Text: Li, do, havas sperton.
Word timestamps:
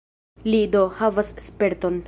Li, 0.53 0.61
do, 0.77 0.81
havas 1.01 1.33
sperton. 1.49 1.97